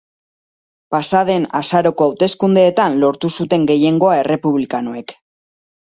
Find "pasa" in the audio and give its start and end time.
0.95-1.19